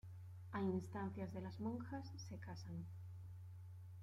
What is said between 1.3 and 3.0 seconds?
de las monjas se casan.